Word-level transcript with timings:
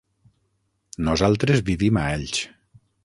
Nosaltres 1.09 1.61
vivim 1.69 2.01
a 2.01 2.07
Elx. 2.17 2.41